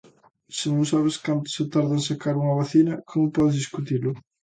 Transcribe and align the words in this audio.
Se 0.57 0.65
non 0.73 0.83
sabes 0.91 1.17
canto 1.25 1.47
se 1.55 1.63
tarda 1.73 1.93
en 1.99 2.03
sacar 2.09 2.33
unha 2.43 2.57
vacina, 2.61 2.93
¿como 3.09 3.33
podes 3.35 3.57
discutilo? 3.61 4.09